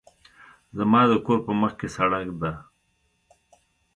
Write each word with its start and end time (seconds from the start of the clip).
زما 0.77 1.01
د 1.07 1.13
کور 1.25 1.39
په 1.47 1.51
مخکې 1.61 1.87
سړک 1.95 2.27
ده 2.41 2.51